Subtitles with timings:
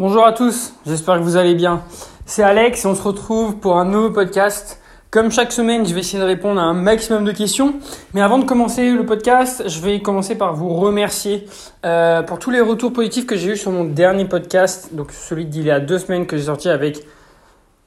[0.00, 1.82] Bonjour à tous, j'espère que vous allez bien.
[2.24, 4.80] C'est Alex et on se retrouve pour un nouveau podcast.
[5.10, 7.74] Comme chaque semaine, je vais essayer de répondre à un maximum de questions.
[8.14, 11.46] Mais avant de commencer le podcast, je vais commencer par vous remercier
[11.84, 15.44] euh, pour tous les retours positifs que j'ai eu sur mon dernier podcast, donc celui
[15.44, 17.04] d'il y a deux semaines que j'ai sorti avec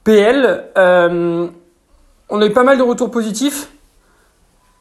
[0.04, 0.66] PL.
[0.77, 1.48] Euh,
[2.30, 3.71] on a eu pas mal de retours positifs.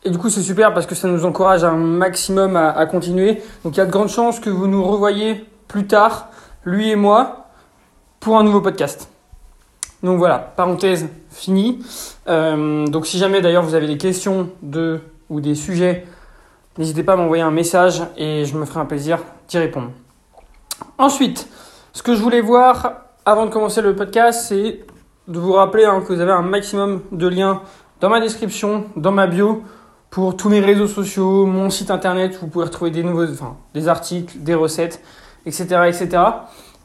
[0.05, 3.41] Et du coup, c'est super parce que ça nous encourage un maximum à, à continuer.
[3.65, 6.29] Donc, il y a de grandes chances que vous nous revoyez plus tard,
[6.65, 7.47] lui et moi,
[8.21, 9.09] pour un nouveau podcast.
[10.03, 11.79] Donc voilà, parenthèse finie.
[12.29, 15.01] Euh, donc si jamais d'ailleurs vous avez des questions de,
[15.31, 16.07] ou des sujets,
[16.79, 19.91] n'hésitez pas à m'envoyer un message et je me ferai un plaisir d'y répondre.
[20.99, 21.49] Ensuite,
[21.93, 22.95] ce que je voulais voir
[23.25, 24.85] avant de commencer le podcast, c'est
[25.29, 27.63] de vous rappeler hein, que vous avez un maximum de liens
[28.01, 29.63] dans ma description, dans ma bio,
[30.11, 33.57] pour tous mes réseaux sociaux, mon site internet, où vous pouvez retrouver des nouveaux, enfin,
[33.75, 35.01] des articles, des recettes,
[35.47, 36.23] etc., etc.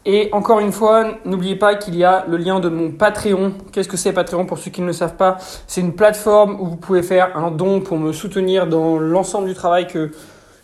[0.09, 3.51] Et encore une fois, n'oubliez pas qu'il y a le lien de mon Patreon.
[3.73, 5.37] Qu'est-ce que c'est Patreon pour ceux qui ne le savent pas?
[5.67, 9.53] C'est une plateforme où vous pouvez faire un don pour me soutenir dans l'ensemble du
[9.53, 10.11] travail que,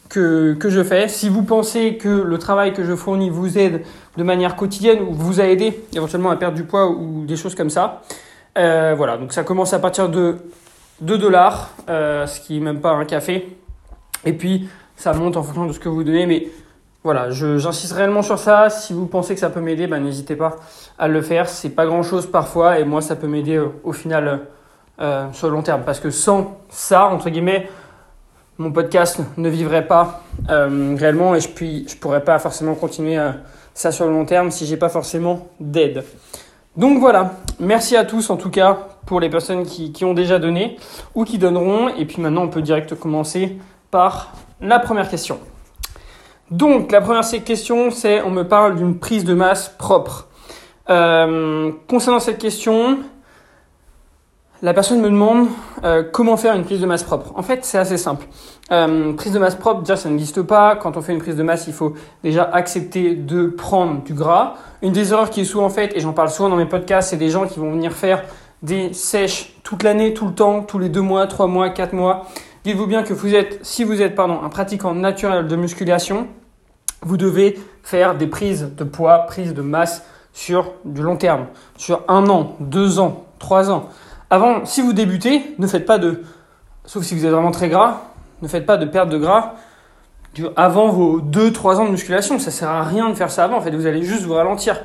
[0.08, 1.10] que, que, je fais.
[1.10, 3.84] Si vous pensez que le travail que je fournis vous aide
[4.16, 7.54] de manière quotidienne ou vous a aidé éventuellement à perdre du poids ou des choses
[7.54, 8.02] comme ça,
[8.58, 9.18] euh, voilà.
[9.18, 10.38] Donc ça commence à partir de
[11.02, 13.58] 2 dollars, euh, ce qui n'est même pas un café.
[14.24, 16.26] Et puis ça monte en fonction de ce que vous donnez.
[16.28, 16.48] Mais
[17.04, 18.70] voilà, j'insiste réellement sur ça.
[18.70, 20.56] Si vous pensez que ça peut m'aider, ben, n'hésitez pas
[20.98, 21.50] à le faire.
[21.50, 24.42] C'est pas grand chose parfois et moi ça peut m'aider euh, au final
[25.02, 25.82] euh, sur le long terme.
[25.86, 27.68] Parce que sans ça, entre guillemets,
[28.58, 33.32] mon podcast ne vivrait pas euh, réellement et je, puis, pourrais pas forcément continuer euh,
[33.74, 36.04] ça sur le long terme si j'ai pas forcément d'aide.
[36.78, 40.40] Donc voilà, merci à tous en tout cas pour les personnes qui, qui ont déjà
[40.40, 40.78] donné
[41.16, 41.90] ou qui donneront.
[41.90, 43.58] Et puis maintenant on peut direct commencer
[43.90, 45.40] par la première question.
[46.52, 50.28] Donc, la première question, c'est on me parle d'une prise de masse propre.
[50.90, 53.00] Euh, concernant cette question,
[54.62, 55.48] la personne me demande
[55.84, 57.32] euh, comment faire une prise de masse propre.
[57.36, 58.26] En fait, c'est assez simple.
[58.72, 60.76] Euh, prise de masse propre, déjà, ça n'existe pas.
[60.76, 61.94] Quand on fait une prise de masse, il faut
[62.24, 64.56] déjà accepter de prendre du gras.
[64.82, 67.18] Une des erreurs qui est souvent faite, et j'en parle souvent dans mes podcasts, c'est
[67.18, 68.24] des gens qui vont venir faire
[68.62, 72.26] des sèches toute l'année, tout le temps, tous les deux mois, trois mois, quatre mois.
[72.64, 73.14] Dites-vous bien que
[73.62, 76.28] si vous êtes pardon, un pratiquant naturel de musculation,
[77.02, 81.48] vous devez faire des prises de poids, prises de masse sur du long terme,
[81.78, 83.90] sur un an, deux ans, trois ans.
[84.30, 86.24] Avant, si vous débutez, ne faites pas de,
[86.86, 88.02] sauf si vous êtes vraiment très gras,
[88.42, 89.56] ne faites pas de perte de gras
[90.56, 92.40] avant vos deux, trois ans de musculation.
[92.40, 93.58] Ça sert à rien de faire ça avant.
[93.58, 94.82] En fait, vous allez juste vous ralentir.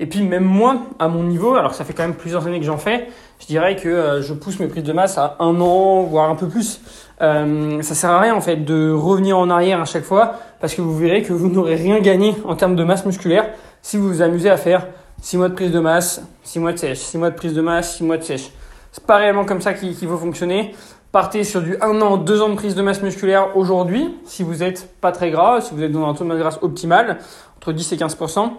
[0.00, 2.58] Et puis même moi, à mon niveau, alors que ça fait quand même plusieurs années
[2.58, 5.60] que j'en fais, je dirais que euh, je pousse mes prises de masse à un
[5.60, 6.80] an, voire un peu plus.
[7.20, 10.74] Euh, ça sert à rien en fait de revenir en arrière à chaque fois, parce
[10.74, 13.50] que vous verrez que vous n'aurez rien gagné en termes de masse musculaire
[13.82, 14.86] si vous vous amusez à faire
[15.20, 17.60] 6 mois de prise de masse, 6 mois de sèche, 6 mois de prise de
[17.60, 18.50] masse, 6 mois de sèche.
[18.92, 20.74] C'est pas réellement comme ça qu'il faut fonctionner.
[21.12, 24.62] Partez sur du 1 an, 2 ans de prise de masse musculaire aujourd'hui, si vous
[24.62, 27.18] êtes pas très gras, si vous êtes dans un taux de masse grasse optimal,
[27.58, 28.50] entre 10 et 15%,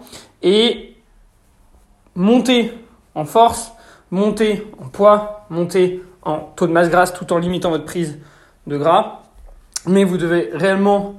[0.42, 0.94] et
[2.14, 2.72] monter
[3.14, 3.72] en force,
[4.10, 8.18] monter en poids, monter en taux de masse grasse tout en limitant votre prise
[8.66, 9.22] de gras.
[9.86, 11.14] Mais vous devez réellement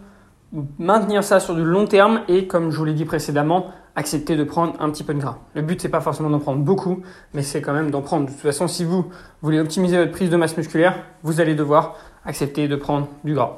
[0.80, 4.44] maintenir ça sur du long terme et, comme je vous l'ai dit précédemment, accepter de
[4.44, 5.38] prendre un petit peu de gras.
[5.54, 8.26] Le but, c'est pas forcément d'en prendre beaucoup, mais c'est quand même d'en prendre.
[8.26, 9.06] De toute façon, si vous
[9.42, 13.58] voulez optimiser votre prise de masse musculaire, vous allez devoir accepter de prendre du gras.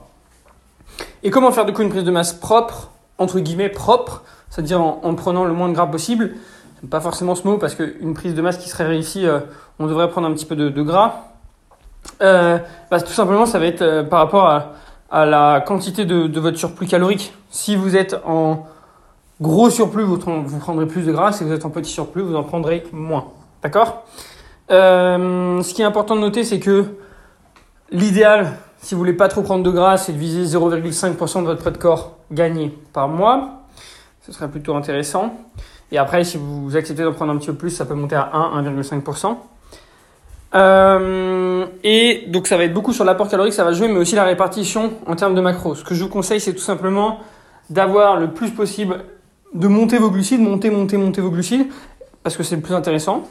[1.23, 5.01] Et comment faire du coup une prise de masse propre, entre guillemets propre, c'est-à-dire en,
[5.03, 6.35] en prenant le moins de gras possible?
[6.89, 9.39] Pas forcément ce mot parce qu'une prise de masse qui serait réussie, euh,
[9.79, 11.25] on devrait prendre un petit peu de, gras.
[12.21, 12.57] Euh,
[12.89, 16.87] bah, tout simplement, ça va être euh, par rapport à, la quantité de, votre surplus
[16.87, 17.33] calorique.
[17.49, 18.65] Si vous êtes en
[19.39, 21.31] gros surplus, vous, vous, prendrez plus de gras.
[21.31, 23.27] Si vous êtes en petit surplus, vous en prendrez moins.
[23.63, 24.05] D'accord?
[24.69, 26.85] Ce qui est important de noter, c'est que
[27.91, 31.61] l'idéal, si vous voulez pas trop prendre de gras, c'est de viser 0,5% de votre
[31.61, 33.61] poids de corps gagné par mois.
[34.25, 35.35] Ce serait plutôt intéressant.
[35.91, 38.29] Et après, si vous acceptez d'en prendre un petit peu plus, ça peut monter à
[38.33, 39.37] 1, 1,5%.
[40.55, 44.15] Euh, et donc ça va être beaucoup sur l'apport calorique, ça va jouer, mais aussi
[44.15, 45.75] la répartition en termes de macros.
[45.75, 47.19] Ce que je vous conseille, c'est tout simplement
[47.69, 49.03] d'avoir le plus possible,
[49.53, 51.67] de monter vos glucides, monter, monter, monter vos glucides,
[52.23, 53.23] parce que c'est le plus intéressant.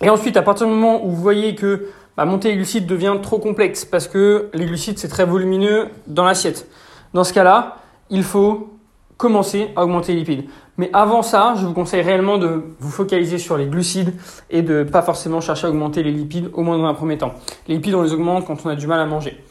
[0.00, 3.16] Et ensuite, à partir du moment où vous voyez que bah, monter les glucides devient
[3.22, 6.66] trop complexe, parce que les glucides, c'est très volumineux dans l'assiette.
[7.12, 7.76] Dans ce cas-là,
[8.08, 8.70] il faut
[9.16, 10.44] commencer à augmenter les lipides.
[10.80, 14.14] Mais avant ça, je vous conseille réellement de vous focaliser sur les glucides
[14.48, 17.34] et de pas forcément chercher à augmenter les lipides, au moins dans un premier temps.
[17.68, 19.44] Les lipides, on les augmente quand on a du mal à manger.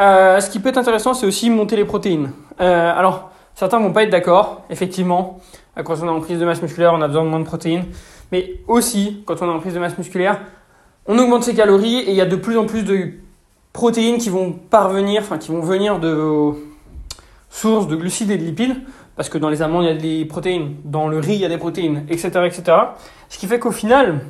[0.00, 2.32] Euh, ce qui peut être intéressant, c'est aussi monter les protéines.
[2.62, 5.40] Euh, alors, certains vont pas être d'accord, effectivement.
[5.84, 7.84] Quand on est en prise de masse musculaire, on a besoin de moins de protéines.
[8.32, 10.40] Mais aussi, quand on est en prise de masse musculaire,
[11.04, 13.10] on augmente ses calories et il y a de plus en plus de
[13.74, 16.58] protéines qui vont parvenir, enfin qui vont venir de vos
[17.50, 18.76] sources de glucides et de lipides,
[19.20, 21.44] parce que dans les amandes il y a des protéines, dans le riz il y
[21.44, 22.30] a des protéines, etc.
[22.46, 22.62] etc.
[23.28, 24.20] Ce qui fait qu'au final,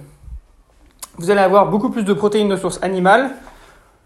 [1.17, 3.31] vous allez avoir beaucoup plus de protéines de source animale,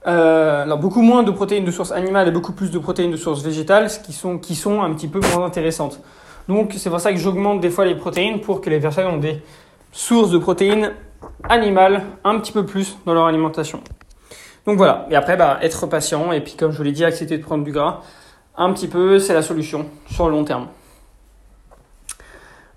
[0.07, 3.17] euh, alors beaucoup moins de protéines de source animale et beaucoup plus de protéines de
[3.17, 6.01] source végétale, ce qui sont, qui sont un petit peu moins intéressantes.
[6.49, 9.17] Donc c'est pour ça que j'augmente des fois les protéines pour que les personnes ont
[9.17, 9.43] des
[9.91, 10.93] sources de protéines
[11.49, 13.81] animales un petit peu plus dans leur alimentation.
[14.67, 17.39] Donc voilà, et après bah, être patient et puis comme je vous l'ai dit, accepter
[17.39, 18.03] de prendre du gras
[18.57, 20.69] un petit peu, c'est la solution sur le long terme.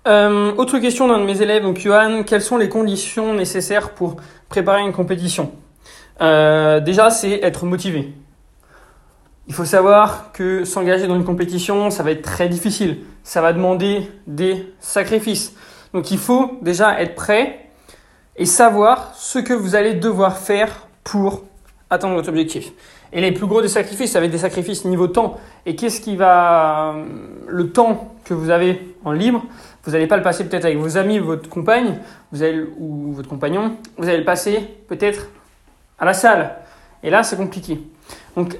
[0.06, 4.16] Euh, autre question d'un de mes élèves, donc Johan, quelles sont les conditions nécessaires pour
[4.48, 5.52] préparer une compétition
[6.20, 8.14] euh, Déjà, c'est être motivé.
[9.48, 12.98] Il faut savoir que s'engager dans une compétition, ça va être très difficile.
[13.22, 15.54] Ça va demander des sacrifices.
[15.94, 17.70] Donc il faut déjà être prêt
[18.36, 21.44] et savoir ce que vous allez devoir faire pour
[21.88, 22.72] atteindre votre objectif.
[23.12, 25.38] Et les plus gros des sacrifices, ça va être des sacrifices niveau temps.
[25.66, 26.94] Et qu'est-ce qui va...
[27.46, 29.42] Le temps que vous avez en libre,
[29.84, 31.98] vous n'allez pas le passer peut-être avec vos amis, votre compagne,
[32.32, 35.28] vous allez, ou votre compagnon, vous allez le passer peut-être
[35.98, 36.56] à la salle.
[37.02, 37.80] Et là, c'est compliqué.
[38.36, 38.58] Donc,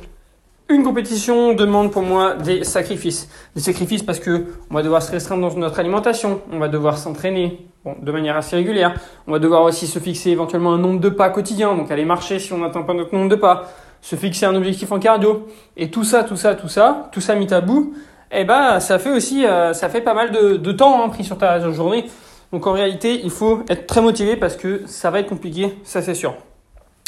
[0.70, 3.28] une compétition demande pour moi des sacrifices.
[3.54, 6.98] Des sacrifices parce que on va devoir se restreindre dans notre alimentation, on va devoir
[6.98, 8.94] s'entraîner bon, de manière assez régulière,
[9.26, 12.38] on va devoir aussi se fixer éventuellement un nombre de pas quotidien, donc aller marcher
[12.38, 13.64] si on n'atteint pas notre nombre de pas,
[14.00, 15.48] se fixer un objectif en cardio.
[15.76, 17.94] Et tout ça, tout ça, tout ça, tout ça mis à bout,
[18.30, 21.24] eh ben, ça fait aussi, euh, ça fait pas mal de, de temps hein, pris
[21.24, 22.06] sur ta journée.
[22.52, 26.02] Donc en réalité, il faut être très motivé parce que ça va être compliqué, ça
[26.02, 26.34] c'est sûr.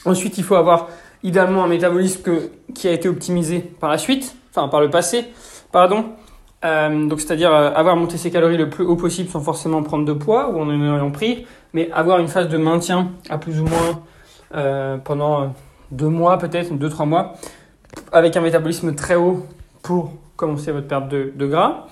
[0.05, 0.89] Ensuite, il faut avoir
[1.23, 2.23] idéalement un métabolisme
[2.75, 5.27] qui a été optimisé par la suite, enfin par le passé,
[5.73, 6.07] pardon.
[6.63, 10.05] Euh, donc c'est-à-dire euh, avoir monté ses calories le plus haut possible sans forcément prendre
[10.05, 13.65] de poids ou en ayant pris, mais avoir une phase de maintien à plus ou
[13.65, 15.55] moins pendant
[15.91, 17.35] deux mois peut-être, deux trois mois,
[18.13, 19.47] avec un métabolisme très haut
[19.83, 21.87] pour commencer votre perte de, gras.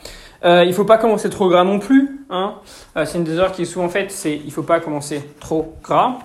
[0.44, 2.24] Euh, il faut pas commencer trop gras non plus.
[2.30, 2.54] Hein.
[2.96, 5.74] Euh, c'est une des erreurs qui est souvent faite, c'est il faut pas commencer trop
[5.82, 6.18] gras.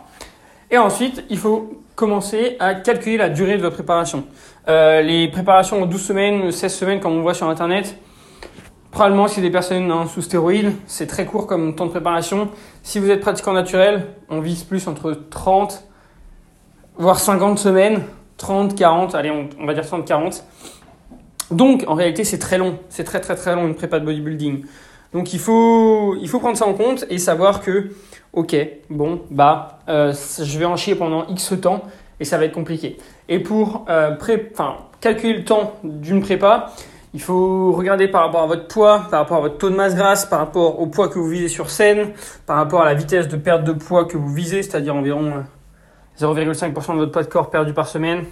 [0.72, 4.26] Et ensuite, il faut commencer à calculer la durée de votre préparation.
[4.68, 7.98] Euh, les préparations en 12 semaines, 16 semaines, comme on voit sur Internet,
[8.92, 12.50] probablement si des personnes sous stéroïdes, c'est très court comme temps de préparation.
[12.84, 15.84] Si vous êtes pratiquant naturel, on vise plus entre 30
[16.98, 18.04] voire 50 semaines,
[18.38, 20.44] 30, 40, allez, on, va dire 30, 40.
[21.52, 22.80] Donc, en réalité, c'est très long.
[22.90, 24.66] C'est très, très, très long une prépa de bodybuilding.
[25.14, 27.92] Donc, il faut, il faut prendre ça en compte et savoir que
[28.34, 28.56] ok,
[28.90, 31.84] bon, bah, euh, je vais en chier pendant X temps
[32.20, 32.98] et ça va être compliqué.
[33.30, 34.16] Et pour euh,
[35.00, 36.72] calculer le temps d'une prépa,
[37.14, 39.96] il faut regarder par rapport à votre poids, par rapport à votre taux de masse
[39.96, 42.14] grasse, par rapport au poids que vous visez sur scène,
[42.48, 45.44] par rapport à la vitesse de perte de poids que vous visez, c'est-à-dire environ
[46.20, 48.26] 0,5% euh, de votre poids de corps perdu par semaine.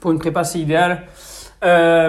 [0.00, 1.06] Pour une prépa, c'est idéal.
[1.62, 2.08] Euh,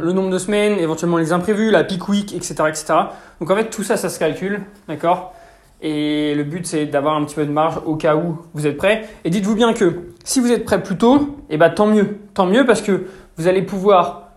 [0.00, 2.94] le nombre de semaines, éventuellement les imprévus, la peak week, etc., etc.
[3.40, 5.34] Donc en fait, tout ça, ça se calcule, d'accord?
[5.80, 8.76] Et le but, c'est d'avoir un petit peu de marge au cas où vous êtes
[8.76, 9.08] prêt.
[9.24, 12.46] Et dites-vous bien que si vous êtes prêt plus tôt, eh ben tant mieux, tant
[12.46, 13.06] mieux parce que
[13.36, 14.27] vous allez pouvoir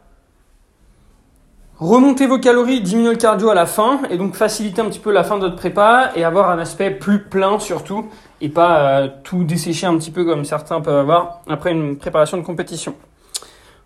[1.82, 5.12] remonter vos calories, diminuer le cardio à la fin et donc faciliter un petit peu
[5.12, 8.06] la fin de votre prépa et avoir un aspect plus plein surtout
[8.40, 12.38] et pas euh, tout dessécher un petit peu comme certains peuvent avoir après une préparation
[12.38, 12.94] de compétition.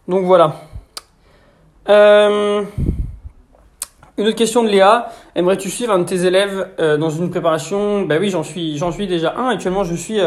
[0.10, 0.56] Donc voilà.
[1.88, 2.64] Euh,
[4.18, 5.10] une autre question de Léa.
[5.34, 8.02] Aimerais-tu suivre un de tes élèves euh, dans une préparation?
[8.02, 9.48] Ben oui, j'en suis, j'en suis déjà un.
[9.48, 10.20] Actuellement, je suis,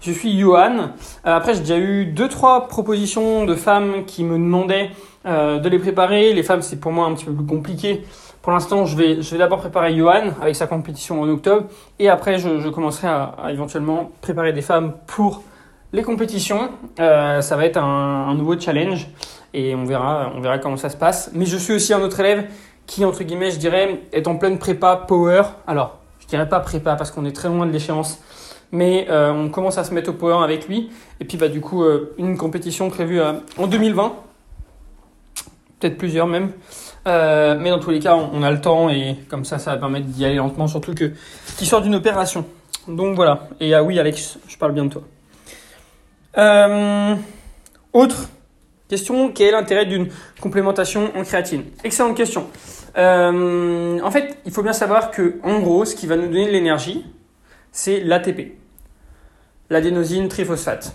[0.00, 0.90] je suis Johan.
[1.22, 4.90] après, j'ai déjà eu deux, trois propositions de femmes qui me demandaient
[5.24, 6.32] de les préparer.
[6.32, 8.04] Les femmes, c'est pour moi un petit peu plus compliqué.
[8.42, 11.68] Pour l'instant, je vais, je vais d'abord préparer Johan avec sa compétition en octobre,
[12.00, 15.44] et après, je, commencerai à, éventuellement préparer des femmes pour
[15.92, 19.08] les compétitions, euh, ça va être un, nouveau challenge
[19.54, 21.30] et on verra, on verra comment ça se passe.
[21.34, 22.46] Mais je suis aussi un autre élève
[22.86, 25.42] qui, entre guillemets, je dirais, est en pleine prépa power.
[25.66, 28.20] Alors, je dirais pas prépa parce qu'on est très loin de l'échéance,
[28.72, 30.90] mais euh, on commence à se mettre au power avec lui.
[31.20, 34.14] Et puis, bah, du coup, euh, une compétition prévue euh, en 2020,
[35.82, 36.52] peut-être plusieurs même.
[37.06, 39.76] Euh, mais dans tous les cas, on, a le temps et comme ça, ça va
[39.78, 41.12] permettre d'y aller lentement, surtout que
[41.58, 42.46] qui sort d'une opération.
[42.86, 43.48] Donc voilà.
[43.60, 45.02] Et ah oui, Alex, je parle bien de toi.
[46.38, 47.14] Euh,
[47.92, 48.28] autre
[48.88, 50.08] question, quel est l'intérêt d'une
[50.40, 51.64] complémentation en créatine?
[51.82, 52.46] Excellente question.
[52.96, 56.46] Euh, en fait, il faut bien savoir que, en gros, ce qui va nous donner
[56.46, 57.04] de l'énergie,
[57.72, 58.52] c'est l'ATP,
[59.70, 60.94] l'adénosine triphosphate.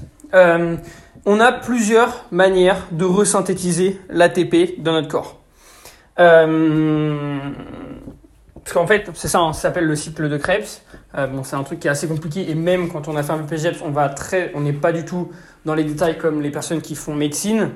[1.26, 5.40] On a plusieurs manières de resynthétiser l'ATP dans notre corps.
[6.20, 7.38] Euh,
[8.64, 10.82] parce qu'en fait, c'est ça, hein, ça s'appelle le cycle de Krebs.
[11.18, 13.32] Euh, bon, c'est un truc qui est assez compliqué et même quand on a fait
[13.32, 15.32] un BPGEPS, on va très, on n'est pas du tout
[15.66, 17.72] dans les détails comme les personnes qui font médecine.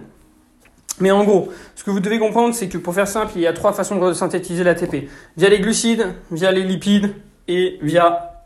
[0.99, 3.47] Mais en gros, ce que vous devez comprendre, c'est que pour faire simple, il y
[3.47, 5.09] a trois façons de synthétiser l'ATP.
[5.37, 7.15] Via les glucides, via les lipides
[7.47, 8.43] et via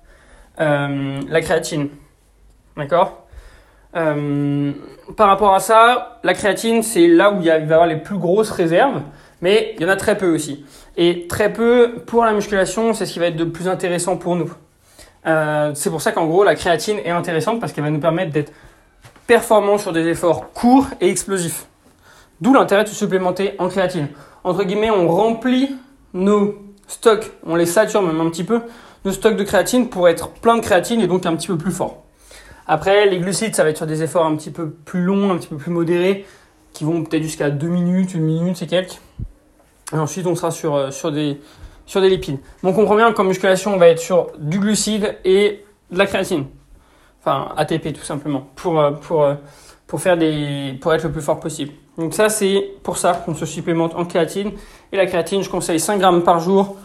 [0.59, 1.89] euh, la créatine.
[2.77, 3.24] D'accord?
[3.95, 4.71] Euh,
[5.15, 7.97] Par rapport à ça, la créatine, c'est là où il, y va y avoir les
[7.97, 9.01] plus grosses réserves,
[9.41, 10.65] mais il y en a très peu aussi.
[10.97, 14.35] Et très peu pour la musculation, c'est ce qui va être de plus intéressant pour
[14.35, 14.51] nous.
[15.25, 18.31] Euh, c'est pour ça qu'en gros, la créatine est intéressante parce qu'elle va nous permettre
[18.31, 18.51] d'être
[19.27, 21.65] performants sur des efforts courts et explosifs.
[22.41, 24.07] D'où l'intérêt de se supplémenter en créatine.
[24.43, 25.75] Entre guillemets, on remplit
[26.13, 26.55] nos
[26.87, 28.61] stocks, on les sature même un petit peu,
[29.03, 31.71] nos stocks de créatine pour être plein de créatine et donc un petit peu plus
[31.71, 32.04] fort.
[32.67, 35.37] Après, les glucides, ça va être sur des efforts un petit peu plus longs, un
[35.37, 36.25] petit peu plus modérés,
[36.73, 38.99] qui vont peut-être jusqu'à 2 minutes, 1 minute, c'est quelques.
[39.93, 41.39] Et ensuite, on sera sur, euh, sur, des,
[41.85, 42.39] sur des lipides.
[42.63, 46.07] Donc, on comprend bien qu'en musculation, on va être sur du glucide et de la
[46.07, 46.45] créatine.
[47.21, 49.35] Enfin, ATP tout simplement, pour, euh, pour, euh,
[49.85, 51.71] pour, faire des, pour être le plus fort possible.
[51.97, 54.51] Donc ça, c'est pour ça qu'on se supplémente en créatine.
[54.91, 56.77] Et la créatine, je conseille 5 grammes par jour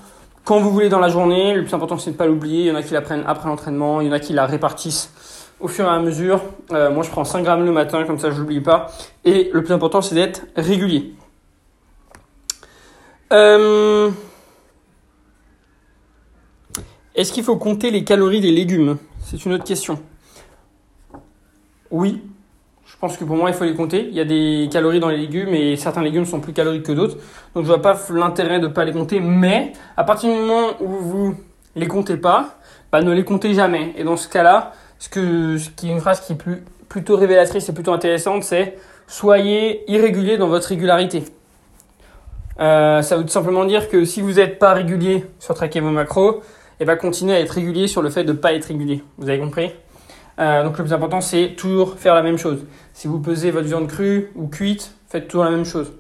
[0.45, 1.55] quand vous voulez dans la journée.
[1.55, 2.61] Le plus important, c'est de ne pas l'oublier.
[2.61, 4.47] Il y en a qui la prennent après l'entraînement, il y en a qui la
[4.47, 5.13] répartissent
[5.61, 6.41] au fur et à mesure.
[6.73, 8.91] Euh, moi, je prends 5 grammes le matin, comme ça, je l'oublie pas.
[9.25, 11.13] Et le plus important, c'est d'être régulier.
[13.33, 14.11] Euh,
[17.15, 18.97] est-ce qu'il faut compter les calories des légumes?
[19.21, 20.01] C'est une autre question.
[21.91, 22.23] Oui,
[22.87, 24.09] je pense que pour moi, il faut les compter.
[24.09, 26.93] Il y a des calories dans les légumes et certains légumes sont plus caloriques que
[26.93, 27.17] d'autres.
[27.55, 29.21] Donc, je vois pas l'intérêt de ne pas les compter.
[29.21, 31.35] Mais à partir du moment où vous
[31.77, 32.59] les comptez pas,
[32.91, 33.95] bah, ne les comptez jamais.
[33.97, 37.17] Et dans ce cas-là, ce, que, ce qui est une phrase qui est plus, plutôt
[37.17, 38.77] révélatrice et plutôt intéressante, c'est
[39.09, 41.25] soyez irrégulier dans votre régularité.
[42.61, 45.91] Euh, ça veut tout simplement dire que si vous n'êtes pas régulier sur traquer vos
[45.91, 46.43] macros,
[46.79, 49.03] et eh ben continuez à être régulier sur le fait de ne pas être régulier.
[49.19, 49.71] Vous avez compris?
[50.39, 52.65] Euh, Donc le plus important, c'est toujours faire la même chose.
[52.95, 55.93] Si vous pesez votre viande crue ou cuite, faites toujours la même chose.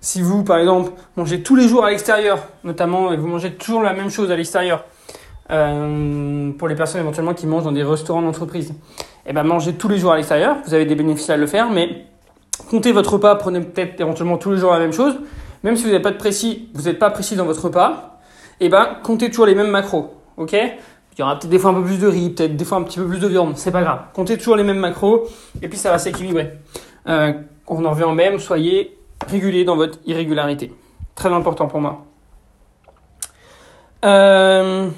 [0.00, 3.82] Si vous, par exemple, mangez tous les jours à l'extérieur, notamment, et vous mangez toujours
[3.82, 4.84] la même chose à l'extérieur,
[5.50, 8.74] euh, pour les personnes éventuellement qui mangent dans des restaurants d'entreprise,
[9.26, 11.70] eh ben mangez tous les jours à l'extérieur, vous avez des bénéfices à le faire,
[11.70, 12.04] mais
[12.70, 15.18] comptez votre repas, prenez peut-être éventuellement tous les jours la même chose,
[15.62, 18.20] même si vous n'êtes pas de précis, vous n'êtes pas précis dans votre repas,
[18.60, 20.52] et eh ben comptez toujours les mêmes macros, ok?
[20.52, 22.82] Il y aura peut-être des fois un peu plus de riz, peut-être des fois un
[22.82, 24.02] petit peu plus de viande, c'est pas grave.
[24.14, 25.26] Comptez toujours les mêmes macros,
[25.60, 26.52] et puis ça va s'équilibrer.
[27.08, 27.32] Euh,
[27.66, 28.96] on en revient en même, soyez
[29.28, 30.72] régulier dans votre irrégularité.
[31.16, 32.04] Très important pour moi.
[34.04, 34.88] Euh,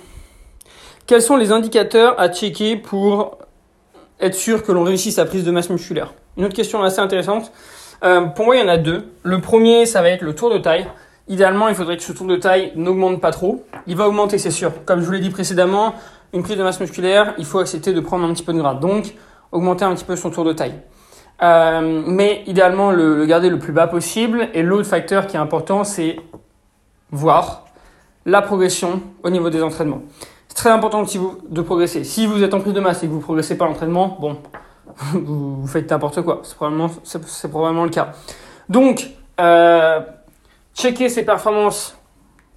[1.11, 3.38] quels sont les indicateurs à checker pour
[4.21, 6.14] être sûr que l'on réussisse sa prise de masse musculaire?
[6.37, 7.50] Une autre question assez intéressante.
[8.05, 9.11] Euh, pour moi, il y en a deux.
[9.25, 10.87] Le premier, ça va être le tour de taille.
[11.26, 13.64] Idéalement, il faudrait que ce tour de taille n'augmente pas trop.
[13.88, 14.71] Il va augmenter, c'est sûr.
[14.85, 15.95] Comme je vous l'ai dit précédemment,
[16.33, 18.75] une prise de masse musculaire, il faut accepter de prendre un petit peu de gras.
[18.75, 19.12] Donc,
[19.50, 20.75] augmenter un petit peu son tour de taille.
[21.43, 24.49] Euh, mais idéalement, le, le garder le plus bas possible.
[24.55, 26.21] Et l'autre facteur qui est important, c'est
[27.11, 27.64] voir
[28.26, 30.02] la progression au niveau des entraînements.
[30.50, 32.02] C'est très important si vous, de progresser.
[32.02, 34.37] Si vous êtes en prise de masse et que vous ne progressez pas l'entraînement, bon,
[35.12, 36.40] vous, faites n'importe quoi.
[36.42, 38.12] C'est probablement, c'est, probablement le cas.
[38.69, 40.00] Donc, euh,
[40.75, 41.97] checker ses performances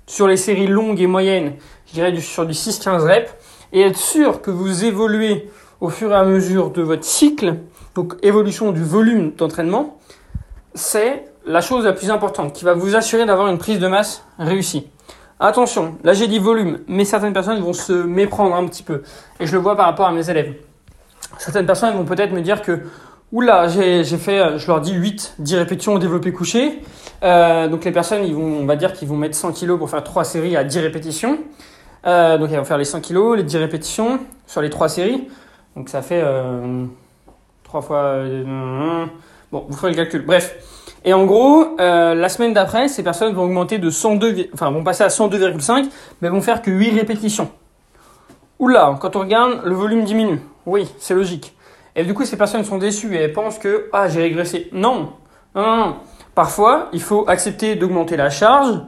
[0.07, 1.53] sur les séries longues et moyennes,
[1.85, 3.31] je dirais sur du 6-15 reps,
[3.71, 7.57] et être sûr que vous évoluez au fur et à mesure de votre cycle,
[7.93, 10.00] donc évolution du volume d'entraînement,
[10.73, 14.25] c'est la chose la plus importante qui va vous assurer d'avoir une prise de masse
[14.39, 14.88] réussie.
[15.45, 19.03] Attention, là j'ai dit volume, mais certaines personnes vont se méprendre un petit peu.
[19.41, 20.53] Et je le vois par rapport à mes élèves.
[21.38, 22.83] Certaines personnes vont peut-être me dire que,
[23.33, 26.81] oula, j'ai fait, euh, je leur dis 8, 10 répétitions au développé couché.
[27.23, 30.01] Euh, donc les personnes, ils on va dire qu'ils vont mettre 100 kg pour faire
[30.01, 31.38] 3 séries à 10 répétitions.
[32.07, 35.27] Euh, donc ils vont faire les 100 kg, les 10 répétitions sur les 3 séries.
[35.75, 36.85] Donc ça fait euh,
[37.65, 38.23] 3 fois...
[39.53, 40.25] Bon, vous ferez le calcul.
[40.25, 40.55] Bref.
[41.05, 44.83] Et en gros, euh, la semaine d'après, ces personnes vont augmenter de 102, enfin vont
[44.83, 45.89] passer à 102,5,
[46.22, 47.51] mais vont faire que 8 répétitions.
[48.57, 50.39] Oula, quand on regarde, le volume diminue.
[50.65, 51.55] Oui, c'est logique.
[51.95, 54.69] Et du coup, ces personnes sont déçues et elles pensent que ah j'ai régressé.
[54.74, 55.10] Non,
[55.53, 55.98] non.
[56.33, 58.81] Parfois, il faut accepter d'augmenter la charge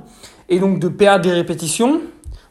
[0.50, 2.02] et donc de perdre des répétitions,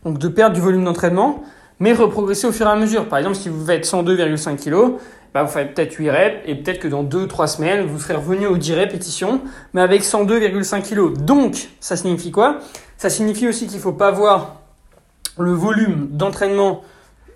[0.05, 1.43] donc de perdre du volume d'entraînement,
[1.81, 3.09] mais reprogresser au fur et à mesure.
[3.09, 5.01] Par exemple, si vous faites 102,5 kg,
[5.35, 8.47] bah, vous faites peut-être 8 reps et peut-être que dans 2-3 semaines, vous serez revenu
[8.47, 9.41] aux 10 répétitions,
[9.73, 11.19] mais avec 102,5 kg.
[11.19, 12.61] Donc, ça signifie quoi?
[12.97, 14.61] Ça signifie aussi qu'il ne faut pas voir
[15.37, 16.83] le volume d'entraînement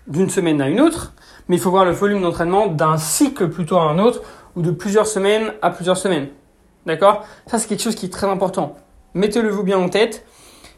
[0.06, 1.12] d'une semaine à une autre,
[1.48, 4.22] mais il faut voir le volume d'entraînement d'un cycle plutôt à un autre,
[4.54, 6.28] ou de plusieurs semaines à plusieurs semaines.
[6.86, 7.24] D'accord?
[7.46, 8.76] Ça, c'est quelque chose qui est très important.
[9.14, 10.24] Mettez-le vous bien en tête.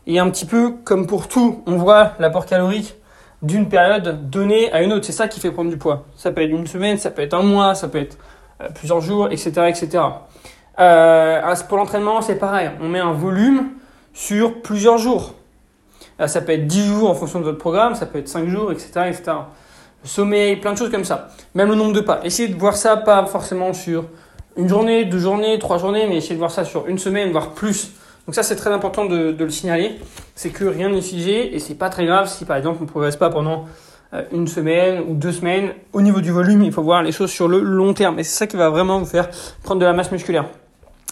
[0.06, 2.94] Et un petit peu comme pour tout, on voit l'apport calorique
[3.42, 5.04] d'une période donnée à une autre.
[5.04, 6.04] C'est ça qui fait prendre du poids.
[6.16, 8.18] Ça peut être une semaine, ça peut être un mois, ça peut être
[8.60, 9.50] euh, plusieurs jours, etc.
[9.68, 10.04] etc.
[10.78, 12.70] Euh, pour l'entraînement, c'est pareil.
[12.80, 13.70] On met un volume
[14.12, 15.34] sur plusieurs jours.
[16.20, 18.48] Euh, ça peut être 10 jours en fonction de votre programme, ça peut être 5
[18.48, 18.90] jours, etc.
[19.08, 19.32] etc.
[20.04, 21.28] Sommeil, plein de choses comme ça.
[21.54, 22.20] Même le nombre de pas.
[22.24, 24.04] Essayez de voir ça pas forcément sur
[24.56, 27.50] une journée, deux journées, trois journées, mais essayez de voir ça sur une semaine, voire
[27.50, 27.92] plus.
[28.30, 29.98] Donc ça, c'est très important de, le signaler.
[30.36, 32.88] C'est que rien n'est figé et c'est pas très grave si par exemple on ne
[32.88, 33.64] progresse pas pendant
[34.14, 35.72] euh, une semaine ou deux semaines.
[35.92, 38.20] Au niveau du volume, il faut voir les choses sur le long terme.
[38.20, 39.30] Et c'est ça qui va vraiment vous faire
[39.64, 40.44] prendre de la masse musculaire.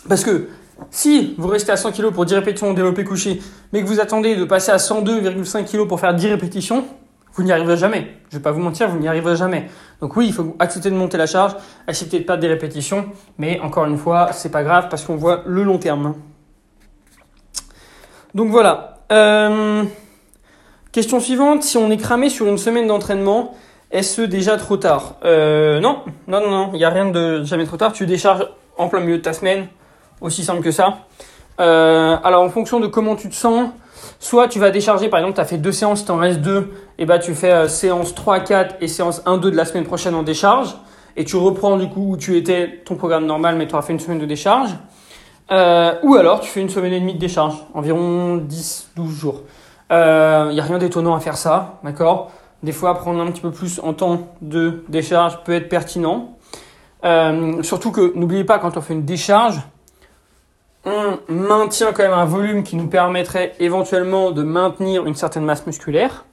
[0.08, 0.46] Parce que
[0.92, 4.37] si vous restez à 100 kg pour 10 répétitions développé couché, mais que vous attendez
[4.37, 6.84] de passer à 102,5 kg pour faire 10 répétitions,
[7.32, 8.12] vous n'y arriverez jamais.
[8.30, 9.66] Je ne vais pas vous mentir, vous n'y arriverez jamais.
[10.00, 11.56] Donc oui, il faut accepter de monter la charge,
[11.88, 13.06] accepter de perdre des répétitions,
[13.38, 16.14] mais encore une fois, c'est pas grave parce qu'on voit le long terme.
[18.35, 18.99] Donc voilà.
[19.11, 19.85] Euh,
[20.92, 23.54] question suivante, si on est cramé sur une semaine d'entraînement,
[23.90, 27.64] est-ce déjà trop tard euh, Non, non, non, non, il n'y a rien de jamais
[27.64, 27.92] trop tard.
[27.92, 29.68] Tu décharges en plein milieu de ta semaine,
[30.20, 30.99] aussi simple que ça.
[31.58, 33.70] Euh, alors en fonction de comment tu te sens,
[34.20, 36.70] soit tu vas décharger, par exemple, tu as fait deux séances, tu en restes deux,
[36.99, 40.14] et bah tu fais séance 3, 4 et séance 1, 2 de la semaine prochaine
[40.14, 40.76] en décharge,
[41.16, 43.92] et tu reprends du coup où tu étais ton programme normal, mais tu auras fait
[43.92, 44.70] une semaine de décharge.
[45.50, 49.43] Euh, ou alors tu fais une semaine et demie de décharge, environ 10, 12 jours.
[49.90, 52.31] Il euh, n'y a rien d'étonnant à faire ça, d'accord?
[52.62, 56.37] Des fois, prendre un petit peu plus en temps de décharge peut être pertinent.
[57.05, 59.61] Euh, surtout que n'oubliez pas, quand on fait une décharge,
[60.85, 65.67] on maintient quand même un volume qui nous permettrait éventuellement de maintenir une certaine masse
[65.67, 66.25] musculaire.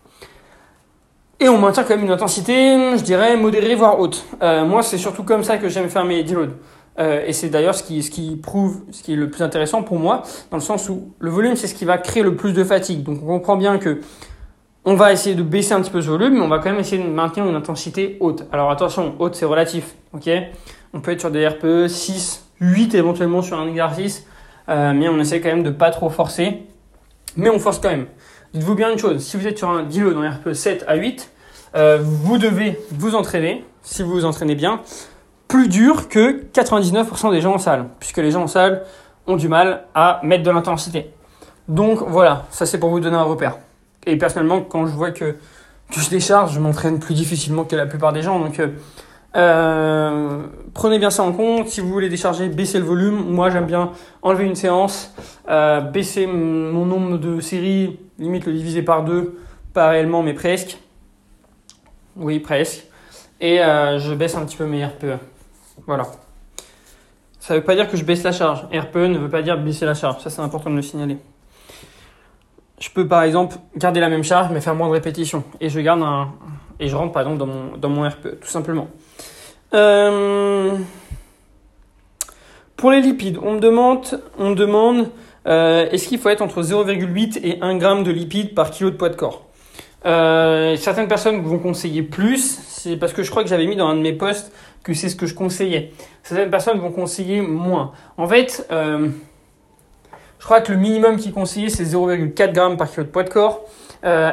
[1.40, 4.26] Et on maintient quand même une intensité, je dirais, modérée, voire haute.
[4.42, 6.54] Euh, moi, c'est surtout comme ça que j'aime faire mes deloads.
[6.98, 9.84] Euh, et c'est d'ailleurs ce qui, ce qui prouve, ce qui est le plus intéressant
[9.84, 12.54] pour moi, dans le sens où le volume, c'est ce qui va créer le plus
[12.54, 13.04] de fatigue.
[13.04, 14.00] Donc on comprend bien que
[14.86, 16.80] on va essayer de baisser un petit peu ce volume, mais on va quand même
[16.80, 18.44] essayer de maintenir une intensité haute.
[18.51, 19.96] Alors attention, haute, c'est relatif.
[20.14, 20.29] ok?
[20.94, 24.25] On peut être sur des RPE 6, 8 éventuellement sur un exercice.
[24.70, 26.64] Euh, mais on essaie quand même de pas trop forcer,
[27.36, 28.08] mais on force quand même.
[28.53, 31.31] Dites-vous bien une chose, si vous êtes sur un deal dans RPE 7 à 8,
[31.75, 34.81] euh, vous devez vous entraîner, si vous vous entraînez bien,
[35.48, 38.84] plus dur que 99% des gens en salle, puisque les gens en salle
[39.27, 41.12] ont du mal à mettre de l'intensité.
[41.68, 43.58] Donc voilà, ça c'est pour vous donner un repère.
[44.05, 45.36] Et personnellement, quand je vois que,
[45.92, 48.40] je décharge, je m'entraîne plus difficilement que la plupart des gens.
[48.40, 48.70] Donc euh,
[49.36, 51.68] euh, prenez bien ça en compte.
[51.70, 53.31] Si vous voulez décharger, baissez le volume.
[53.31, 55.14] Moi, j'aime bien enlever une séance,
[55.50, 59.40] euh, baisser mon nombre de séries, limite le diviser par deux,
[59.74, 60.77] pas réellement, mais presque.
[62.16, 62.86] Oui, presque.
[63.42, 65.20] Et je baisse un petit peu mes RPE.
[65.85, 66.05] Voilà.
[67.40, 68.64] Ça ne veut pas dire que je baisse la charge.
[68.74, 70.22] RPE ne veut pas dire baisser la charge.
[70.24, 71.18] Ça, c'est important de le signaler.
[72.79, 75.44] Je peux par exemple garder la même charge mais faire moins de répétitions.
[75.61, 76.33] Et je garde un,
[76.79, 78.88] et je rentre par exemple dans mon, dans mon RPE, tout simplement.
[79.74, 80.77] Euh,
[82.75, 85.09] pour les lipides, on me demande, on demande
[85.48, 88.96] euh, est-ce qu'il faut être entre 0,8 et 1 g de lipides par kilo de
[88.96, 89.46] poids de corps?
[90.05, 93.88] Euh, Certaines personnes vont conseiller plus, c'est parce que je crois que j'avais mis dans
[93.88, 94.51] un de mes posts
[94.86, 95.92] que c'est ce que je conseillais.
[96.24, 97.92] Certaines personnes vont conseiller moins.
[98.16, 103.04] En fait, je crois que le minimum qui est conseillé, c'est 0,4 g par kilo
[103.04, 103.66] de poids de corps.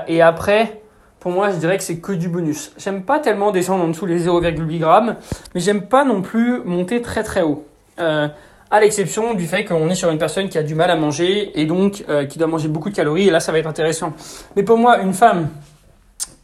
[0.07, 0.83] et après,
[1.23, 2.73] pour moi, je dirais que c'est que du bonus.
[2.77, 5.15] J'aime pas tellement descendre en dessous les 0,8 grammes,
[5.55, 7.65] mais j'aime pas non plus monter très très haut.
[8.01, 8.27] Euh,
[8.73, 11.61] à l'exception du fait qu'on est sur une personne qui a du mal à manger
[11.61, 14.15] et donc euh, qui doit manger beaucoup de calories, et là ça va être intéressant.
[14.57, 15.49] Mais pour moi, une femme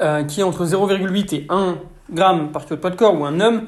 [0.00, 1.78] euh, qui est entre 0,8 et 1
[2.12, 3.62] gramme par kilo de poids de corps ou un homme,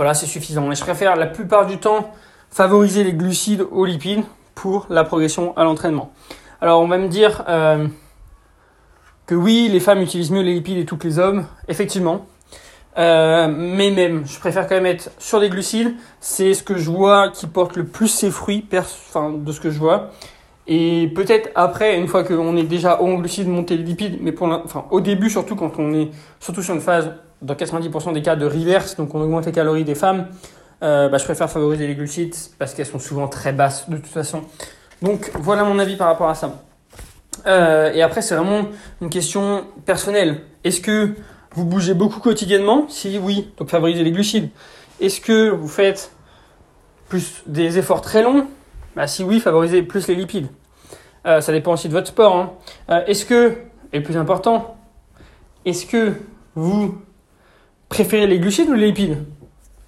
[0.00, 0.72] voilà, c'est suffisant.
[0.72, 2.10] Et je préfère la plupart du temps
[2.50, 4.22] favoriser les glucides aux lipides
[4.54, 6.10] pour la progression à l'entraînement.
[6.62, 7.86] Alors on va me dire, euh,
[9.26, 12.24] que oui, les femmes utilisent mieux les lipides et tout que les hommes, effectivement.
[12.96, 15.94] Euh, mais même, je préfère quand même être sur des glucides.
[16.18, 19.70] C'est ce que je vois qui porte le plus ses fruits, enfin, de ce que
[19.70, 20.12] je vois.
[20.66, 24.32] Et peut-être après, une fois qu'on est déjà haut en glucides, monter les lipides, mais
[24.32, 24.48] pour
[24.90, 26.08] au début, surtout quand on est
[26.40, 29.84] surtout sur une phase, dans 90% des cas, de reverse, donc on augmente les calories
[29.84, 30.28] des femmes,
[30.82, 34.06] euh, bah, je préfère favoriser les glucides parce qu'elles sont souvent très basses de toute
[34.06, 34.42] façon.
[35.02, 36.62] Donc voilà mon avis par rapport à ça.
[37.46, 38.68] Euh, et après, c'est vraiment
[39.00, 40.42] une question personnelle.
[40.64, 41.14] Est-ce que
[41.54, 42.86] vous bougez beaucoup quotidiennement?
[42.88, 44.50] Si oui, donc favorisez les glucides.
[45.00, 46.12] Est-ce que vous faites
[47.08, 48.46] plus des efforts très longs?
[48.96, 50.48] Bah, Si oui, favorisez plus les lipides.
[51.26, 52.36] Euh, ça dépend aussi de votre sport.
[52.36, 53.02] Hein.
[53.06, 53.56] Est-ce que,
[53.92, 54.76] et plus important,
[55.64, 56.14] est-ce que
[56.54, 56.98] vous
[57.90, 59.18] préférez les glucides ou les lipides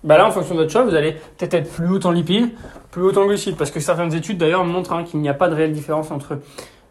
[0.05, 2.51] bah là, en fonction de votre choix, vous allez peut-être être plus haut en lipides,
[2.91, 5.49] plus haut en glucides, parce que certaines études d'ailleurs montrent hein, qu'il n'y a pas
[5.49, 6.39] de réelle différence entre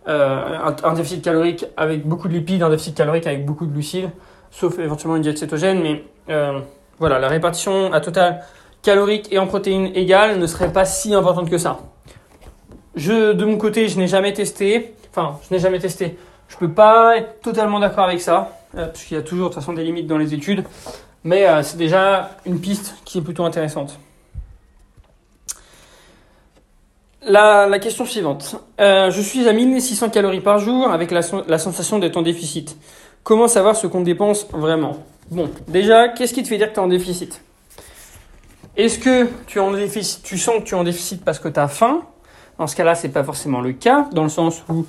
[0.08, 4.10] euh, un, déficit calorique avec beaucoup de lipides, un déficit calorique avec beaucoup de glucides,
[4.50, 5.82] sauf éventuellement une diète cétogène.
[5.82, 6.62] Mais euh,
[7.00, 8.46] voilà, la répartition à total
[8.82, 11.80] calorique et en protéines égales ne serait pas si importante que ça.
[12.96, 14.96] Je, de mon côté, je n'ai jamais testé.
[15.10, 16.18] Enfin, je n'ai jamais testé.
[16.48, 19.62] Je peux pas être totalement d'accord avec ça, parce qu'il y a toujours de toute
[19.62, 20.64] façon des limites dans les études.
[21.24, 24.00] Mais euh, c'est déjà une piste qui est plutôt intéressante.
[27.24, 28.56] La, question suivante.
[28.80, 32.76] Euh, je suis à 1600 calories par jour avec la, la sensation d'être en déficit.
[33.24, 34.98] Comment savoir ce qu'on dépense vraiment?
[35.30, 37.42] Bon, déjà, qu'est-ce qui te fait dire que tu es en déficit?
[38.76, 41.48] Est-ce que tu, es en déficit, tu sens que tu es en déficit parce que
[41.48, 42.02] tu as faim?
[42.58, 44.86] Dans ce cas-là, c'est pas forcément le cas, dans le sens où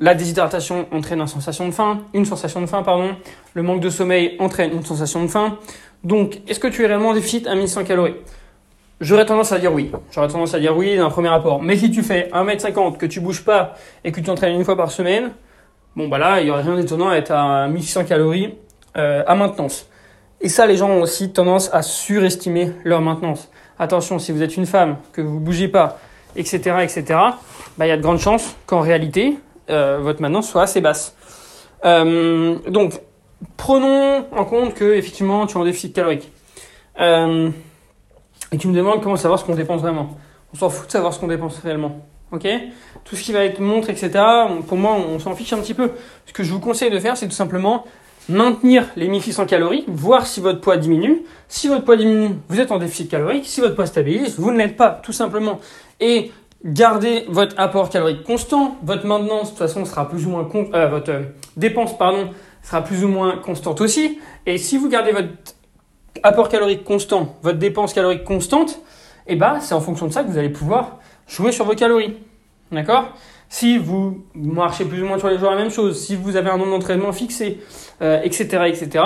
[0.00, 3.16] la déshydratation entraîne une sensation de faim, une sensation de faim, pardon.
[3.54, 5.58] Le manque de sommeil entraîne une sensation de faim.
[6.04, 8.14] Donc, est-ce que tu es réellement en déficit à 1100 calories?
[9.00, 9.90] J'aurais tendance à dire oui.
[10.10, 11.62] J'aurais tendance à dire oui d'un premier rapport.
[11.62, 14.76] Mais si tu fais 1m50, que tu bouges pas et que tu t'entraînes une fois
[14.76, 15.32] par semaine,
[15.94, 18.54] bon bah là, il y aurait rien d'étonnant à être à 1600 calories
[18.96, 19.88] euh, à maintenance.
[20.40, 23.50] Et ça, les gens ont aussi tendance à surestimer leur maintenance.
[23.78, 25.98] Attention, si vous êtes une femme, que vous bougez pas,
[26.34, 27.04] etc., etc.,
[27.76, 29.36] bah, il y a de grandes chances qu'en réalité,
[29.68, 31.16] votre maintenance soit assez basse.
[31.84, 33.00] Euh, donc,
[33.56, 36.30] prenons en compte que effectivement, tu es en déficit calorique.
[37.00, 37.50] Euh,
[38.52, 40.16] et tu me demandes comment savoir ce qu'on dépense vraiment.
[40.52, 42.00] On s'en fout de savoir ce qu'on dépense réellement.
[42.32, 42.46] Ok?
[43.04, 44.10] Tout ce qui va être montre, etc.,
[44.66, 45.92] pour moi, on s'en fiche un petit peu.
[46.26, 47.84] Ce que je vous conseille de faire, c'est tout simplement
[48.28, 51.22] maintenir les 1600 calories, voir si votre poids diminue.
[51.48, 53.46] Si votre poids diminue, vous êtes en déficit calorique.
[53.46, 55.60] Si votre poids stabilise, vous ne l'êtes pas, tout simplement.
[56.00, 56.32] Et
[56.64, 58.76] gardez votre apport calorique constant.
[58.82, 60.48] Votre maintenance, de toute façon, sera plus ou moins...
[60.74, 61.22] Euh, votre euh,
[61.56, 62.30] dépense, pardon,
[62.62, 64.18] sera plus ou moins constante aussi.
[64.46, 65.28] Et si vous gardez votre
[66.22, 68.80] apport calorique constant, votre dépense calorique constante,
[69.28, 71.74] et eh ben, c'est en fonction de ça que vous allez pouvoir jouer sur vos
[71.74, 72.16] calories.
[72.70, 73.08] D'accord?
[73.48, 76.48] Si vous marchez plus ou moins sur les jours la même chose, si vous avez
[76.48, 77.60] un nombre d'entraînement fixé,
[78.00, 79.04] etc., euh, etc.,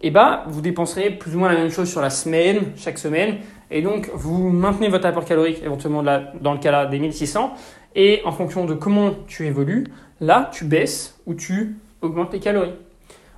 [0.00, 3.38] et ben, vous dépenserez plus ou moins la même chose sur la semaine, chaque semaine,
[3.74, 7.52] et donc vous maintenez votre apport calorique éventuellement dans le cas là des 1600,
[7.96, 9.88] et en fonction de comment tu évolues,
[10.20, 12.74] là tu baisses ou tu augmentes tes calories.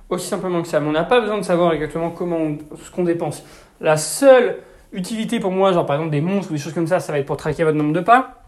[0.09, 0.79] Aussi simplement que ça.
[0.79, 3.43] Mais on n'a pas besoin de savoir exactement comment ce qu'on dépense.
[3.81, 4.59] La seule
[4.93, 7.19] utilité pour moi, genre par exemple des montres ou des choses comme ça, ça va
[7.19, 8.43] être pour traquer votre nombre de pas.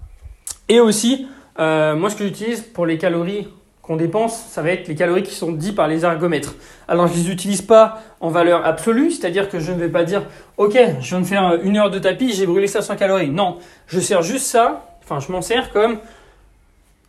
[0.70, 1.28] Et aussi,
[1.60, 3.48] euh, moi ce que j'utilise pour les calories
[3.90, 6.54] qu'on dépense, ça va être les calories qui sont dites par les ergomètres.
[6.88, 10.28] Alors je les utilise pas en valeur absolue, c'est-à-dire que je ne vais pas dire
[10.58, 13.32] OK, je viens de faire une heure de tapis, j'ai brûlé 500 calories.
[13.32, 15.98] Non, je sers juste ça, enfin je m'en sers comme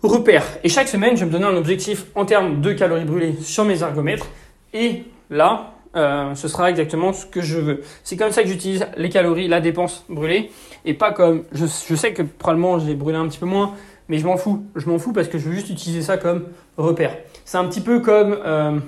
[0.02, 0.42] repère.
[0.64, 3.82] Et chaque semaine, je me donner un objectif en termes de calories brûlées sur mes
[3.82, 4.28] ergomètres.
[4.72, 7.82] Et là, euh, ce sera exactement ce que je veux.
[8.04, 10.50] C'est comme ça que j'utilise les calories, la dépense brûlée,
[10.86, 13.74] et pas comme je, je sais que probablement j'ai brûlé un petit peu moins,
[14.10, 14.64] mais je m'en fous.
[14.74, 17.16] Je m'en fous parce que je veux juste utiliser ça comme repère.
[17.44, 18.78] C'est un petit peu comme euh,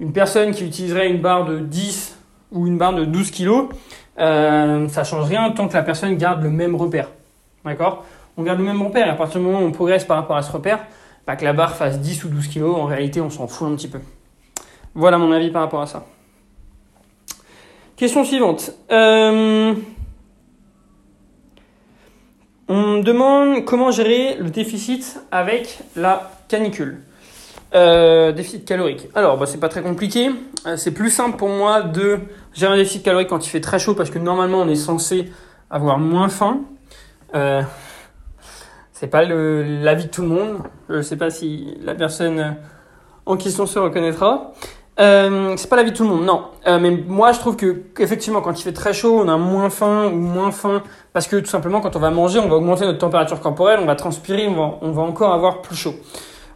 [0.00, 2.18] une personne qui utiliserait une barre de 10
[2.50, 3.68] ou une barre de 12 kg.
[4.18, 7.10] Euh, ça change rien tant que la personne garde le même repère.
[7.64, 8.04] D'accord?
[8.36, 10.36] On garde le même repère et à partir du moment où on progresse par rapport
[10.36, 10.80] à ce repère,
[11.24, 13.76] pas que la barre fasse 10 ou 12 kg, en réalité on s'en fout un
[13.76, 14.00] petit peu.
[14.96, 16.04] Voilà mon avis par rapport à ça.
[17.94, 18.72] Question suivante.
[18.90, 19.74] Euh,
[22.68, 27.02] on me demande comment gérer le déficit avec la canicule.
[27.74, 29.08] Euh, déficit calorique.
[29.14, 30.30] Alors, bah, c'est pas très compliqué.
[30.66, 32.20] Euh, c'est plus simple pour moi de
[32.52, 35.32] gérer un déficit calorique quand il fait très chaud parce que normalement on est censé
[35.70, 36.60] avoir moins faim.
[37.34, 37.62] Euh,
[38.92, 40.58] c'est pas l'avis de tout le monde.
[40.90, 42.56] Je sais pas si la personne
[43.24, 44.52] en question se reconnaîtra.
[45.00, 46.44] Euh, c'est pas la vie de tout le monde, non.
[46.66, 49.70] Euh, mais moi, je trouve que effectivement, quand il fait très chaud, on a moins
[49.70, 52.84] faim ou moins faim parce que tout simplement, quand on va manger, on va augmenter
[52.84, 55.94] notre température corporelle, on va transpirer, on va, encore avoir plus chaud.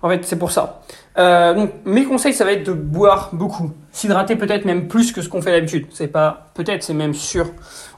[0.03, 0.83] En fait, c'est pour ça.
[1.17, 5.23] Euh, donc, mes conseils, ça va être de boire beaucoup, s'hydrater peut-être même plus que
[5.23, 5.87] ce qu'on fait d'habitude.
[5.91, 7.47] C'est pas peut-être, c'est même sûr.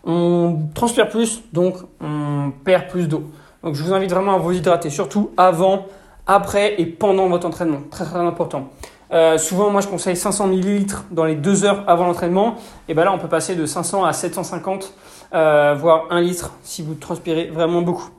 [0.04, 3.24] On transpire plus, donc on perd plus d'eau.
[3.64, 5.86] Donc, je vous invite vraiment à vous hydrater, surtout avant,
[6.28, 7.80] après et pendant votre entraînement.
[7.90, 8.70] Très très important.
[9.12, 12.56] Euh, souvent, moi, je conseille 500 ml dans les deux heures avant l'entraînement.
[12.88, 14.92] Et ben là, on peut passer de 500 à 750,
[15.34, 18.10] euh, voire 1 litre si vous transpirez vraiment beaucoup.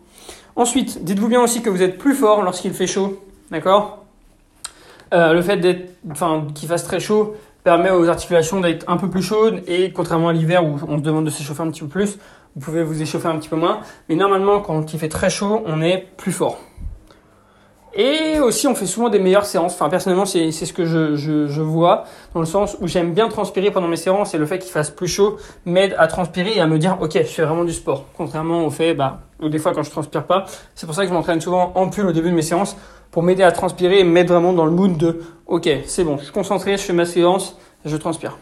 [0.56, 3.24] Ensuite, dites-vous bien aussi que vous êtes plus fort lorsqu'il fait chaud.
[3.52, 4.06] D'accord?
[5.14, 9.10] Euh, Le fait d'être, enfin, qu'il fasse très chaud permet aux articulations d'être un peu
[9.10, 11.88] plus chaudes et contrairement à l'hiver où on se demande de s'échauffer un petit peu
[11.88, 12.18] plus,
[12.56, 13.82] vous pouvez vous échauffer un petit peu moins.
[14.08, 16.58] Mais normalement, quand il fait très chaud, on est plus fort.
[17.94, 19.74] Et aussi, on fait souvent des meilleures séances.
[19.74, 23.72] Enfin, personnellement, c'est ce que je, je, vois, dans le sens où j'aime bien transpirer
[23.72, 26.68] pendant mes séances et le fait qu'il fasse plus chaud m'aide à transpirer et à
[26.68, 28.06] me dire, ok, je fais vraiment du sport.
[28.16, 30.46] Contrairement au fait, bah, ou des fois quand je transpire pas.
[30.76, 32.78] C'est pour ça que je m'entraîne souvent en pull au début de mes séances
[33.12, 36.26] pour m'aider à transpirer et me vraiment dans le mood de, ok, c'est bon, je
[36.26, 38.38] suis concentré, je fais ma séance, je transpire.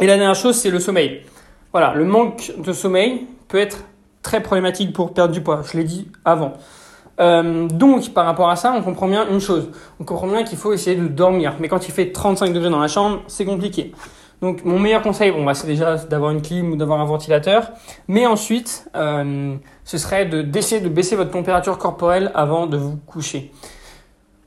[0.00, 1.22] Et la dernière chose, c'est le sommeil.
[1.72, 3.84] Voilà, le manque de sommeil peut être
[4.22, 5.62] très problématique pour perdre du poids.
[5.70, 6.54] Je l'ai dit avant.
[7.20, 9.70] Euh, donc, par rapport à ça, on comprend bien une chose.
[10.00, 11.54] On comprend bien qu'il faut essayer de dormir.
[11.60, 13.92] Mais quand il fait 35 degrés dans la chambre, c'est compliqué.
[14.42, 17.70] Donc, mon meilleur conseil, bon, bah, c'est déjà d'avoir une clim ou d'avoir un ventilateur.
[18.06, 23.50] Mais ensuite, euh, ce serait d'essayer de, baisser votre température corporelle avant de vous coucher.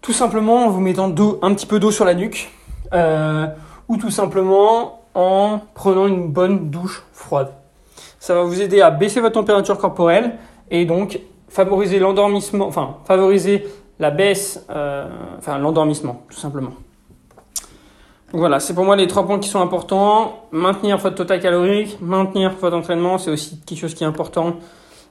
[0.02, 2.52] Tout simplement en vous mettant un petit peu d'eau sur la nuque.
[2.94, 3.48] Euh,
[3.88, 7.52] ou tout simplement en prenant une bonne douche froide.
[8.20, 10.38] Ça va vous aider à baisser votre température corporelle
[10.72, 11.20] et donc
[11.50, 13.68] favoriser l'endormissement, enfin favoriser
[14.00, 15.08] la baisse, euh,
[15.38, 16.72] enfin l'endormissement tout simplement.
[18.32, 20.46] Donc voilà, c'est pour moi les trois points qui sont importants.
[20.52, 24.58] Maintenir votre total calorique, maintenir votre entraînement, c'est aussi quelque chose qui est important.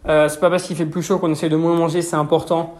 [0.08, 2.76] Euh, c'est pas parce qu'il fait plus chaud qu'on essaie de moins manger, c'est important.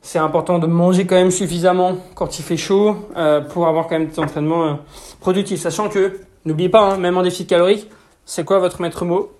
[0.00, 3.98] C'est important de manger quand même suffisamment quand il fait chaud euh, pour avoir quand
[3.98, 4.74] même des entraînements euh,
[5.20, 5.60] productifs.
[5.60, 7.88] Sachant que, n'oubliez pas, hein, même en déficit calorique,
[8.24, 9.32] c'est quoi votre maître mot?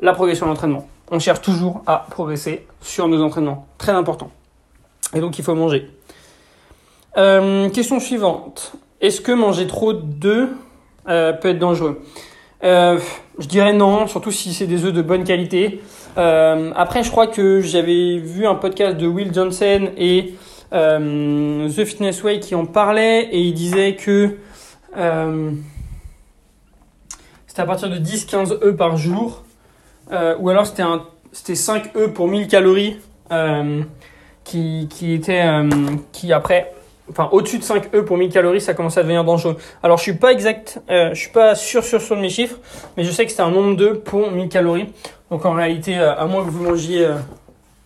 [0.00, 3.68] La progression de l'entraînement on cherche toujours à progresser sur nos entraînements.
[3.78, 4.30] Très important.
[5.14, 5.88] Et donc il faut manger.
[7.18, 8.72] Euh, question suivante.
[9.02, 10.48] Est-ce que manger trop d'œufs
[11.08, 12.02] euh, peut être dangereux?
[12.64, 12.98] Euh,
[13.38, 15.82] Je dirais non, surtout si c'est des œufs de bonne qualité.
[16.16, 20.34] après, je crois que j'avais vu un podcast de Will Johnson et
[20.70, 24.38] The Fitness Way qui en parlait et il disait que
[27.46, 29.42] c'était à partir de 10-15 œufs par jour.
[30.12, 30.82] Euh, ou alors c'était
[31.32, 32.98] c'était 5 E pour 1000 calories
[33.30, 33.82] euh,
[34.44, 35.70] qui, qui était euh,
[36.12, 36.74] qui après
[37.08, 39.56] enfin au-dessus de 5 E pour 1000 calories ça commence à devenir dangereux.
[39.82, 42.56] Alors je suis pas exact je suis pas sûr de mes chiffres
[42.96, 44.88] mais je sais que c'était un nombre d'œufs pour 1000 calories.
[45.30, 47.08] Donc en réalité à moins que vous mangiez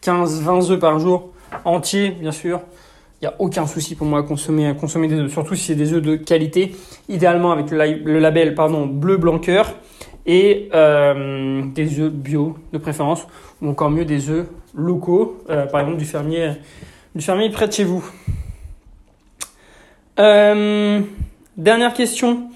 [0.01, 1.31] 15 20 œufs par jour
[1.65, 2.61] entiers bien sûr,
[3.23, 5.75] il n'y a aucun souci pour moi à consommer, consommer des œufs, surtout si c'est
[5.77, 6.75] des œufs de qualité,
[7.09, 9.73] idéalement avec le label pardon, bleu blanc cœur
[10.27, 13.27] et euh, des œufs bio de préférence,
[13.63, 16.53] ou encore mieux des œufs locaux, euh, par exemple du fermier,
[17.15, 18.05] du fermier près de chez vous.
[20.19, 21.01] Euh,
[21.57, 22.49] dernière question.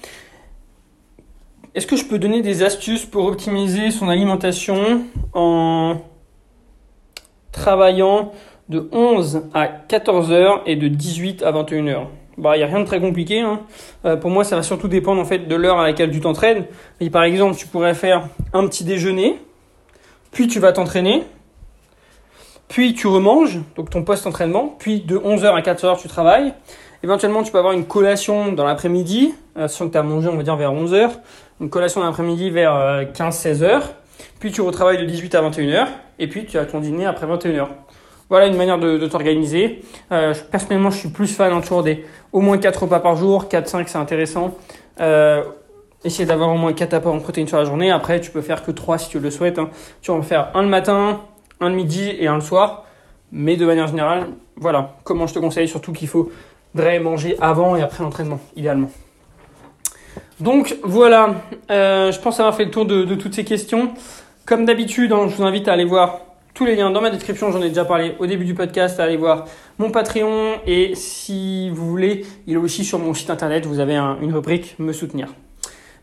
[1.73, 6.01] Est-ce que je peux donner des astuces pour optimiser son alimentation en
[7.53, 8.33] travaillant
[8.67, 12.09] de 11 à 14 heures et de 18 à 21 heures?
[12.41, 13.39] Bah, n'y a rien de très compliqué.
[13.39, 13.61] Hein.
[14.05, 16.65] Euh, pour moi, ça va surtout dépendre en fait de l'heure à laquelle tu t'entraînes.
[17.11, 19.37] Par exemple, tu pourrais faire un petit déjeuner,
[20.31, 21.23] puis tu vas t'entraîner,
[22.67, 26.53] puis tu remanges, donc ton post-entraînement, puis de 11h à 4h, tu travailles.
[27.03, 30.43] Éventuellement, tu peux avoir une collation dans l'après-midi, euh, que tu as mangé, on va
[30.43, 31.11] dire, vers 11h.
[31.59, 33.63] Une collation dans l'après-midi vers 15-16h.
[33.63, 33.79] Euh,
[34.39, 35.87] puis tu retravailles de 18 à 21h.
[36.17, 37.67] Et puis tu as ton dîner après 21h.
[38.31, 39.81] Voilà une manière de, t'organiser.
[40.13, 43.49] Euh, personnellement, je suis plus fan toujours des au moins 4 repas par jour.
[43.51, 44.55] 4-5, c'est intéressant.
[45.01, 45.43] Euh,
[46.05, 47.91] essayer d'avoir au moins 4 apports en protéines sur la journée.
[47.91, 49.59] Après, tu peux faire que 3 si tu le souhaites.
[49.59, 49.69] Hein.
[50.01, 51.19] Tu vas en faire un le matin,
[51.59, 52.85] un le midi et un le soir.
[53.33, 55.67] Mais de manière générale, voilà comment je te conseille.
[55.67, 56.31] Surtout qu'il faut
[56.73, 58.89] manger avant et après l'entraînement, idéalement.
[60.39, 61.35] Donc voilà,
[61.69, 63.91] euh, je pense avoir fait le tour de, toutes ces questions.
[64.45, 66.21] Comme d'habitude, hein, je vous invite à aller voir
[66.53, 69.17] tous les liens dans ma description, j'en ai déjà parlé au début du podcast, allez
[69.17, 69.45] voir
[69.77, 73.95] mon Patreon et si vous voulez, il est aussi sur mon site internet, vous avez
[73.95, 75.27] une rubrique me soutenir.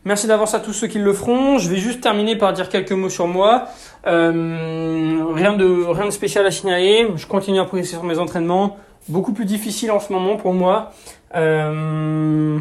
[0.05, 1.57] Merci d'avance à tous ceux qui le feront.
[1.57, 3.65] Je vais juste terminer par dire quelques mots sur moi.
[4.07, 7.07] Euh, rien, de, spécial à signaler.
[7.15, 8.77] Je continue à progresser sur mes entraînements.
[9.09, 10.91] Beaucoup plus difficile en ce moment pour moi.
[11.35, 12.57] Euh,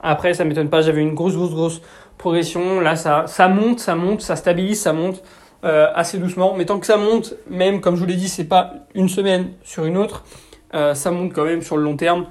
[0.00, 1.82] après, ça m'étonne pas, j'avais une grosse, grosse, grosse
[2.16, 2.80] progression.
[2.80, 5.22] Là, ça monte, ça monte, ça stabilise, ça monte.
[5.64, 6.54] Euh, assez doucement.
[6.58, 9.52] Mais tant que ça monte, même comme je vous l'ai dit, c'est pas une semaine
[9.62, 10.22] sur une autre,
[10.74, 12.26] euh, ça monte quand même sur le long terme.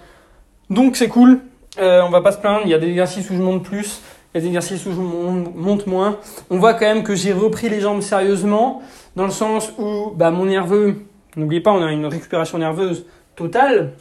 [0.69, 1.39] Donc c'est cool.
[1.80, 2.62] Euh, on va pas se plaindre.
[2.65, 4.02] Il y a des exercices où je monte plus,
[4.34, 6.19] il y a des exercices où je monte moins.
[6.52, 8.84] On voit quand même que j'ai repris les jambes sérieusement,
[9.15, 10.98] dans le sens où bah, mon nerveux,
[11.36, 13.93] n'oubliez pas, on a une récupération nerveuse totale.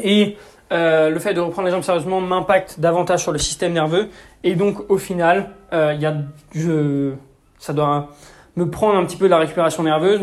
[0.00, 0.36] Et
[0.70, 4.10] le fait de reprendre les jambes sérieusement m'impacte davantage sur le système nerveux.
[4.44, 6.14] Et donc, au final, il y a,
[6.54, 7.14] je,
[7.58, 8.10] ça doit
[8.56, 10.20] me prendre un petit peu de la récupération nerveuse.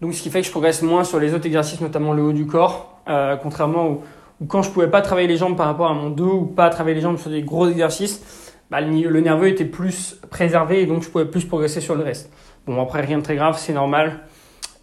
[0.00, 2.32] Donc, ce qui fait que je progresse moins sur les autres exercices, notamment le haut
[2.32, 4.02] du corps, euh, contrairement où,
[4.46, 6.96] quand je pouvais pas travailler les jambes par rapport à mon dos ou pas travailler
[6.96, 11.10] les jambes sur des gros exercices, bah, le, nerveux était plus préservé et donc je
[11.10, 12.32] pouvais plus progresser sur le reste.
[12.66, 14.20] Bon, après, rien de très grave, c'est normal.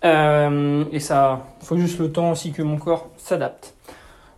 [0.04, 3.74] et ça, faut juste le temps aussi que mon corps s'adapte.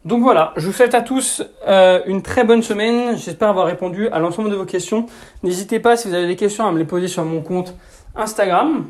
[0.06, 3.18] Donc voilà, je vous souhaite à tous une très bonne semaine.
[3.18, 5.08] J'espère avoir répondu à l'ensemble de vos questions.
[5.44, 7.76] N'hésitez pas si vous avez des questions à me les poser sur mon compte
[8.20, 8.86] Instagram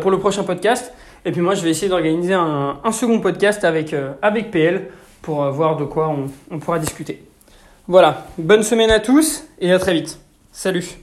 [0.00, 0.92] pour le prochain podcast.
[1.24, 4.88] Et puis moi, je vais essayer d'organiser un, second podcast avec, avec PL
[5.22, 6.14] pour voir de quoi
[6.50, 7.22] on pourra discuter.
[7.88, 10.18] Voilà, bonne semaine à tous et à très vite.
[10.52, 11.02] Salut